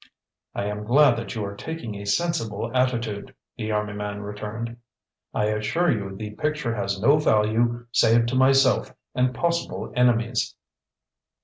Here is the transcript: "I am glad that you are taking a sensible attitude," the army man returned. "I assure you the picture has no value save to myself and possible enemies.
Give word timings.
"I 0.55 0.63
am 0.65 0.83
glad 0.83 1.15
that 1.17 1.35
you 1.35 1.45
are 1.45 1.55
taking 1.55 1.93
a 1.93 2.07
sensible 2.07 2.71
attitude," 2.75 3.35
the 3.55 3.69
army 3.71 3.93
man 3.93 4.21
returned. 4.23 4.77
"I 5.31 5.45
assure 5.49 5.91
you 5.91 6.15
the 6.15 6.31
picture 6.31 6.73
has 6.73 6.99
no 6.99 7.19
value 7.19 7.85
save 7.91 8.25
to 8.25 8.35
myself 8.35 8.95
and 9.13 9.31
possible 9.31 9.93
enemies. 9.95 10.55